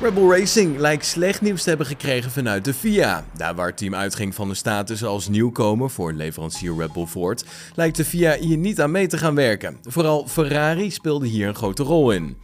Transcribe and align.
Rebel 0.00 0.30
Racing 0.30 0.78
lijkt 0.78 1.06
slecht 1.06 1.40
nieuws 1.40 1.62
te 1.62 1.68
hebben 1.68 1.86
gekregen 1.86 2.30
vanuit 2.30 2.64
de 2.64 2.74
FIA. 2.74 3.24
Daar 3.36 3.54
waar 3.54 3.66
het 3.66 3.76
team 3.76 3.94
uitging 3.94 4.34
van 4.34 4.48
de 4.48 4.54
status 4.54 5.04
als 5.04 5.28
nieuwkomer 5.28 5.90
voor 5.90 6.12
leverancier 6.12 6.76
Rebel 6.76 7.06
Ford, 7.06 7.44
lijkt 7.74 7.96
de 7.96 8.04
FIA 8.04 8.36
hier 8.36 8.56
niet 8.56 8.80
aan 8.80 8.90
mee 8.90 9.06
te 9.06 9.18
gaan 9.18 9.34
werken. 9.34 9.76
Vooral 9.82 10.26
Ferrari 10.28 10.90
speelde 10.90 11.26
hier 11.26 11.48
een 11.48 11.54
grote 11.54 11.82
rol 11.82 12.10
in. 12.10 12.36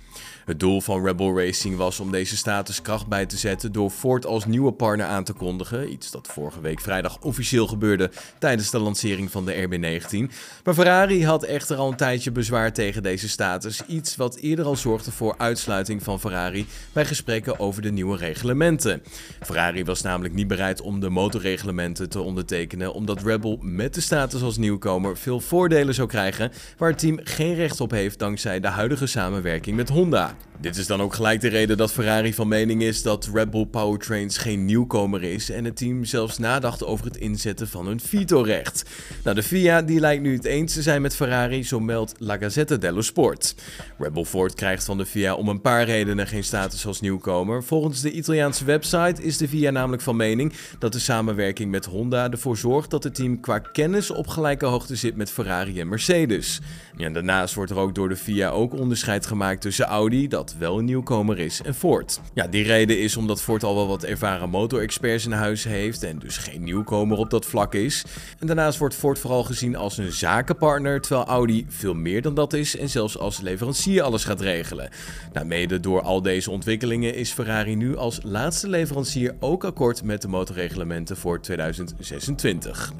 Het 0.45 0.61
doel 0.61 0.81
van 0.81 1.05
Rebel 1.05 1.39
Racing 1.39 1.77
was 1.77 2.01
om 2.01 2.11
deze 2.11 2.37
status 2.37 2.83
kracht 2.83 3.07
bij 3.07 3.27
te 3.27 3.37
zetten 3.37 3.73
door 3.73 3.91
Ford 3.91 4.27
als 4.27 4.47
nieuwe 4.47 4.73
partner 4.73 5.07
aan 5.07 5.25
te 5.25 5.33
kondigen. 5.33 5.93
Iets 5.93 6.11
dat 6.11 6.29
vorige 6.33 6.61
week 6.61 6.81
vrijdag 6.81 7.19
officieel 7.21 7.67
gebeurde 7.67 8.11
tijdens 8.39 8.71
de 8.71 8.79
lancering 8.79 9.31
van 9.31 9.45
de 9.45 9.67
RB19. 9.69 10.35
Maar 10.65 10.75
Ferrari 10.75 11.25
had 11.25 11.43
echter 11.43 11.77
al 11.77 11.89
een 11.89 11.97
tijdje 11.97 12.33
bezwaar 12.33 12.73
tegen 12.73 13.03
deze 13.03 13.29
status. 13.29 13.83
Iets 13.87 14.17
wat 14.17 14.37
eerder 14.37 14.65
al 14.65 14.77
zorgde 14.77 15.11
voor 15.11 15.35
uitsluiting 15.39 16.03
van 16.03 16.21
Ferrari 16.21 16.67
bij 16.93 17.05
gesprekken 17.05 17.59
over 17.59 17.83
de 17.83 17.93
nieuwe 17.93 18.17
reglementen. 18.17 19.03
Ferrari 19.41 19.85
was 19.85 20.03
namelijk 20.03 20.35
niet 20.35 20.49
bereid 20.49 20.81
om 20.81 21.01
de 21.01 21.11
motorreglementen 21.11 22.09
te 22.09 22.21
ondertekenen, 22.21 22.95
omdat 22.95 23.23
Rebel 23.23 23.59
met 23.61 23.95
de 23.95 24.01
status 24.01 24.43
als 24.43 24.57
nieuwkomer 24.57 25.17
veel 25.17 25.41
voordelen 25.41 25.95
zou 25.95 26.09
krijgen 26.09 26.53
waar 26.79 26.91
het 26.91 26.99
team 26.99 27.19
geen 27.23 27.55
recht 27.55 27.81
op 27.81 27.91
heeft 27.91 28.19
dankzij 28.19 28.61
de 28.61 28.69
huidige 28.69 29.07
samenwerking 29.07 29.77
met 29.77 29.89
Honda. 29.89 30.34
time. 30.39 30.54
Dit 30.65 30.77
is 30.77 30.87
dan 30.87 31.03
ook 31.03 31.15
gelijk 31.15 31.41
de 31.41 31.49
reden 31.49 31.77
dat 31.77 31.93
Ferrari 31.93 32.35
van 32.35 32.49
mening 32.49 32.83
is 32.83 33.03
dat 33.03 33.31
Red 33.33 33.51
Bull 33.51 33.67
Powertrains 33.67 34.39
geen 34.39 34.65
nieuwkomer 34.65 35.23
is 35.23 35.51
en 35.51 35.65
het 35.65 35.77
team 35.77 36.05
zelfs 36.05 36.39
nadacht 36.39 36.85
over 36.85 37.05
het 37.05 37.17
inzetten 37.17 37.69
van 37.69 37.87
een 37.87 38.01
veto-recht. 38.01 38.91
Nou, 39.25 39.37
de 39.37 39.43
FIA 39.43 39.83
die 39.83 40.01
lijkt 40.01 40.23
nu 40.23 40.35
het 40.35 40.45
eens 40.45 40.73
te 40.73 40.83
zijn 40.83 41.03
met 41.03 41.17
Ferrari, 41.17 41.65
zo 41.65 41.81
meldt 41.81 42.15
La 42.19 42.37
Gazzetta 42.37 42.77
dello 42.77 43.01
Sport. 43.01 43.55
Red 43.99 44.13
Bull 44.13 44.25
Ford 44.25 44.55
krijgt 44.55 44.85
van 44.85 44.99
de 44.99 45.07
FIA 45.07 45.35
om 45.35 45.49
een 45.49 45.61
paar 45.61 45.85
redenen 45.85 46.27
geen 46.27 46.45
status 46.45 46.87
als 46.87 47.01
nieuwkomer. 47.01 47.65
Volgens 47.65 48.01
de 48.01 48.13
Italiaanse 48.13 48.65
website 48.65 49.23
is 49.23 49.37
de 49.37 49.49
FIA 49.49 49.71
namelijk 49.71 50.03
van 50.03 50.17
mening 50.17 50.53
dat 50.79 50.93
de 50.93 50.99
samenwerking 50.99 51.71
met 51.71 51.85
Honda 51.85 52.31
ervoor 52.31 52.57
zorgt 52.57 52.91
dat 52.91 53.05
het 53.05 53.15
team 53.15 53.41
qua 53.41 53.59
kennis 53.59 54.11
op 54.11 54.27
gelijke 54.27 54.67
hoogte 54.67 54.97
zit 54.97 55.17
met 55.17 55.31
Ferrari 55.31 55.81
en 55.81 55.89
Mercedes. 55.89 56.61
Ja, 56.97 57.11
daarnaast 57.11 57.55
wordt 57.55 57.71
er 57.71 57.79
ook 57.79 57.95
door 57.95 58.09
de 58.09 58.17
FIA 58.17 58.49
ook 58.51 58.73
onderscheid 58.73 59.27
gemaakt 59.27 59.61
tussen 59.61 59.85
Audi 59.85 60.29
dat 60.29 60.54
wel 60.59 60.79
een 60.79 60.85
nieuwkomer 60.85 61.39
is, 61.39 61.63
en 61.63 61.75
Ford. 61.75 62.21
Ja, 62.35 62.47
die 62.47 62.65
reden 62.65 62.99
is 62.99 63.17
omdat 63.17 63.43
Ford 63.43 63.63
al 63.63 63.75
wel 63.75 63.89
wat 63.89 64.05
ervaren 64.05 64.51
motorexperts 64.51 65.25
in 65.25 65.33
huis 65.33 65.65
heeft 65.65 66.03
en 66.03 66.19
dus 66.19 66.37
geen 66.37 66.65
nieuwkomer 66.65 67.19
op 67.19 67.31
dat 67.31 67.47
vlak 67.47 67.75
is. 67.75 68.05
En 68.39 68.47
daarnaast 68.47 68.79
wordt 68.79 68.95
Ford 68.95 69.19
vooral 69.19 69.45
gezien 69.45 69.77
als 69.77 69.99
een 69.99 70.13
zakenpartner, 70.13 71.01
terwijl 71.01 71.27
Audi 71.27 71.67
veel 71.69 71.95
meer 71.95 72.23
dan 72.23 72.35
dat 72.35 72.53
is 72.53 72.77
en 72.77 72.89
zelfs 72.89 73.19
als 73.19 73.41
leverancier 73.41 74.03
alles 74.03 74.25
gaat 74.25 74.41
regelen. 74.41 74.89
Nou, 75.33 75.47
mede 75.47 75.81
door 75.81 76.03
al 76.03 76.23
deze 76.23 76.51
ontwikkelingen 76.51 77.15
is 77.15 77.33
Ferrari 77.33 77.75
nu 77.75 77.97
als 77.97 78.19
laatste 78.23 78.69
leverancier 78.69 79.35
ook 79.41 79.65
akkoord 79.65 80.03
met 80.03 80.23
de 80.23 80.29
motorreglementen 80.29 81.17
voor 81.17 81.41
2026. 81.41 82.93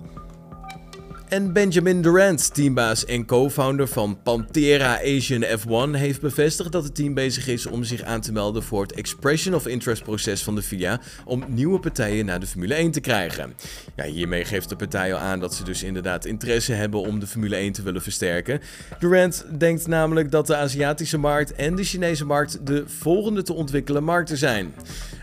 En 1.35 1.53
Benjamin 1.53 2.03
Durant, 2.03 2.55
teambaas 2.55 3.05
en 3.05 3.27
co-founder 3.27 3.89
van 3.89 4.19
Pantera 4.23 5.01
Asian 5.01 5.45
F1, 5.45 5.91
heeft 5.91 6.21
bevestigd 6.21 6.73
dat 6.73 6.85
het 6.85 6.95
team 6.95 7.15
bezig 7.15 7.47
is 7.47 7.67
om 7.67 7.85
zich 7.85 8.03
aan 8.03 8.21
te 8.21 8.33
melden 8.33 8.63
voor 8.63 8.83
het 8.83 8.93
Expression 8.93 9.55
of 9.55 9.67
Interest 9.67 10.03
proces 10.03 10.43
van 10.43 10.55
de 10.55 10.63
FIA 10.63 11.01
om 11.25 11.45
nieuwe 11.49 11.79
partijen 11.79 12.25
naar 12.25 12.41
de 12.41 12.47
Formule 12.47 12.75
1 12.75 12.91
te 12.91 13.01
krijgen. 13.01 13.55
Ja, 13.97 14.05
hiermee 14.05 14.45
geeft 14.45 14.69
de 14.69 14.77
partij 14.77 15.15
al 15.15 15.21
aan 15.21 15.41
dat 15.41 15.55
ze 15.55 15.65
dus 15.65 15.83
inderdaad 15.83 16.25
interesse 16.25 16.73
hebben 16.73 17.01
om 17.01 17.21
de 17.21 17.27
Formule 17.27 17.57
1 17.57 17.73
te 17.73 17.83
willen 17.83 18.03
versterken. 18.03 18.61
Durant 18.99 19.45
denkt 19.59 19.87
namelijk 19.87 20.31
dat 20.31 20.47
de 20.47 20.57
Aziatische 20.57 21.19
markt 21.19 21.53
en 21.55 21.75
de 21.75 21.85
Chinese 21.85 22.25
markt 22.25 22.67
de 22.67 22.85
volgende 22.87 23.43
te 23.43 23.53
ontwikkelen 23.53 24.05
markten 24.05 24.37
zijn. 24.37 24.75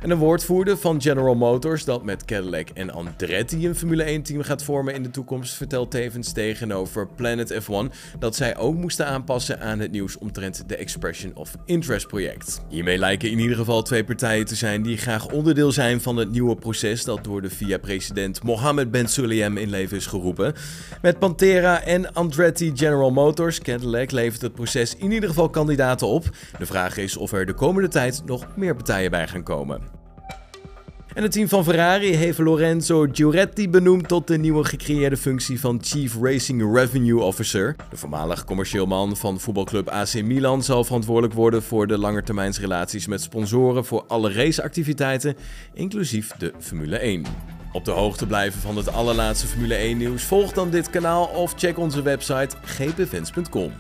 En 0.02 0.10
een 0.10 0.18
woordvoerder 0.18 0.78
van 0.78 1.02
General 1.02 1.36
Motors 1.36 1.86
dat 1.86 2.04
met 2.04 2.26
Cadillac 2.26 2.70
en 2.70 2.92
Andretti 2.92 3.68
een 3.68 3.76
Formule 3.76 4.04
1 4.04 4.22
team 4.22 4.42
gaat 4.42 4.64
vormen 4.64 4.94
in 4.94 5.04
de 5.04 5.10
toekomst 5.10 5.54
vertelt 5.54 5.92
tevens 5.92 6.32
tegenover 6.32 7.08
Planet 7.08 7.54
F1 7.54 7.94
dat 8.20 8.36
zij 8.36 8.58
ook 8.58 8.76
moesten 8.76 9.06
aanpassen 9.06 9.60
aan 9.60 9.80
het 9.80 9.92
nieuws 9.92 10.18
omtrent 10.18 10.70
de 10.70 10.76
Expression 10.76 11.32
of 11.36 11.56
Interest 11.66 12.08
project. 12.08 12.62
Hiermee 12.70 12.98
lijken 12.98 13.32
in 13.32 13.40
ieder 13.40 13.56
geval 13.58 13.82
twee 13.82 14.04
partijen 14.04 14.46
te 14.46 14.56
zijn 14.56 14.82
die 14.82 14.98
graag 14.98 15.28
onderdeel 15.28 15.72
zijn 15.72 16.02
van 16.02 16.18
het 16.18 16.32
nieuwe 16.32 16.56
proces 16.56 17.04
dat 17.04 17.24
door 17.24 17.42
de 17.42 17.50
VIA-president 17.50 18.44
Mohammed 18.44 18.92
Ben 18.92 19.08
Sulayem 19.08 19.58
in 19.58 19.70
leven 19.70 19.98
is 19.98 20.06
geroepen. 20.06 20.54
Met 21.02 21.20
Pantera 21.20 21.84
en 21.84 22.14
Andretti 22.14 22.72
General 22.76 23.12
Motors, 23.12 23.60
Cadillac 23.60 24.12
levert 24.12 24.42
het 24.42 24.54
proces 24.54 24.96
in 24.96 25.12
ieder 25.12 25.30
geval 25.30 25.50
kandidaten 25.50 26.08
op. 26.08 26.30
De 26.58 26.66
vraag 26.66 26.98
is 26.98 27.18
of 27.18 27.32
er 27.32 27.46
de 27.46 27.54
komende 27.54 27.88
tijd 27.88 28.22
nog 28.26 28.48
meer 28.56 28.76
partijen 28.76 29.12
bij 29.12 29.28
gaan 29.28 29.44
komen. 29.44 29.91
En 31.14 31.24
het 31.24 31.32
team 31.32 31.48
van 31.48 31.64
Ferrari 31.64 32.16
heeft 32.16 32.38
Lorenzo 32.38 33.08
Giuretti 33.12 33.70
benoemd 33.70 34.08
tot 34.08 34.28
de 34.28 34.38
nieuwe 34.38 34.64
gecreëerde 34.64 35.18
functie 35.18 35.60
van 35.60 35.80
Chief 35.82 36.16
Racing 36.22 36.76
Revenue 36.76 37.22
Officer. 37.22 37.76
De 37.90 37.98
voormalig 37.98 38.44
commercieel 38.44 38.86
man 38.86 39.18
van 39.18 39.40
voetbalclub 39.40 39.88
AC 39.88 40.14
Milan 40.14 40.64
zal 40.64 40.84
verantwoordelijk 40.84 41.34
worden 41.34 41.64
voor 41.64 41.88
de 41.88 41.98
langetermijnsrelaties 41.98 43.08
met 43.08 43.22
sponsoren 43.22 43.86
voor 43.86 44.04
alle 44.08 44.34
raceactiviteiten, 44.34 45.36
inclusief 45.74 46.32
de 46.38 46.54
Formule 46.60 46.98
1. 46.98 47.26
Op 47.72 47.86
de 47.86 47.92
hoogte 47.92 48.28
blijven 48.28 48.62
van 48.62 48.78
het 48.78 48.94
allerlaatste 48.94 49.48
Formule 49.48 49.76
1 49.76 49.98
nieuws, 49.98 50.24
volg 50.24 50.52
dan 50.52 50.70
dit 50.70 50.90
kanaal 50.90 51.26
of 51.26 51.54
check 51.58 51.78
onze 51.78 52.02
website 52.02 52.56
gpfans.com. 52.66 53.72